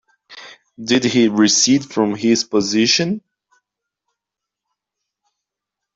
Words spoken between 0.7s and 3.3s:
Did he recede from his position?